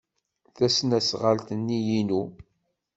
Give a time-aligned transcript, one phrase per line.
[0.55, 2.21] Tasnasɣalt-nni inu.